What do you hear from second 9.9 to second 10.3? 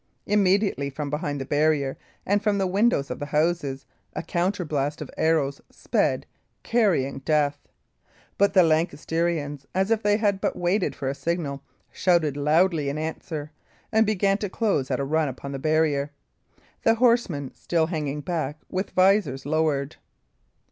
if they